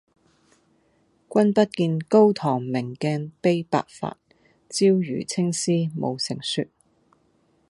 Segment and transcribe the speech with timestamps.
[1.29, 4.15] 君不見高堂明鏡悲白髮，
[4.67, 6.69] 朝如青絲暮成雪